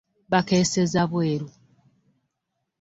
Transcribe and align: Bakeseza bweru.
Bakeseza 0.31 1.01
bweru. 1.11 1.47